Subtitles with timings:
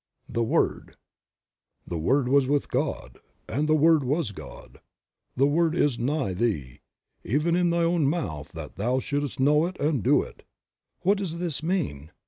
[0.27, 0.95] THE WORD.
[1.85, 4.79] 66r THE Word was with God and the Word was God."
[5.37, 6.79] "The Word is nigh thee,
[7.23, 10.41] even in thy own mouth that thou shouldst know it and do it."
[11.01, 12.09] What does this mean?